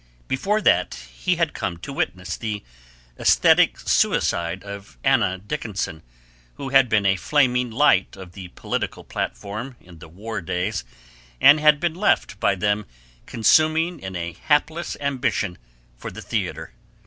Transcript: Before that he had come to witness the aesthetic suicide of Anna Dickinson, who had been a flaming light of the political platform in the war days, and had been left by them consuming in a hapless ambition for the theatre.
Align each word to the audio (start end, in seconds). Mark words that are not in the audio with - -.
Before 0.27 0.61
that 0.61 0.95
he 0.95 1.35
had 1.35 1.53
come 1.53 1.77
to 1.77 1.93
witness 1.93 2.35
the 2.35 2.63
aesthetic 3.19 3.79
suicide 3.79 4.63
of 4.63 4.97
Anna 5.03 5.37
Dickinson, 5.37 6.01
who 6.55 6.69
had 6.69 6.89
been 6.89 7.05
a 7.05 7.15
flaming 7.17 7.69
light 7.69 8.17
of 8.17 8.31
the 8.31 8.47
political 8.47 9.03
platform 9.03 9.75
in 9.79 9.99
the 9.99 10.07
war 10.09 10.41
days, 10.41 10.83
and 11.39 11.59
had 11.59 11.79
been 11.79 11.93
left 11.93 12.39
by 12.39 12.55
them 12.55 12.87
consuming 13.27 13.99
in 13.99 14.15
a 14.15 14.33
hapless 14.33 14.97
ambition 14.99 15.59
for 15.97 16.09
the 16.09 16.23
theatre. 16.23 16.73